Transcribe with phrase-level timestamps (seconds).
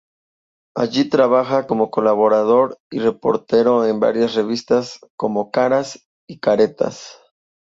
[0.75, 7.19] Allí trabaja como colaborador y reportero en varias revistas, como "Caras y Caretas".